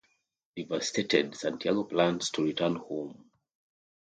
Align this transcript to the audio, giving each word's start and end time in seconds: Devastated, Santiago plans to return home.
Devastated, 0.55 1.35
Santiago 1.35 1.83
plans 1.83 2.31
to 2.31 2.41
return 2.43 2.73
home. 2.75 3.29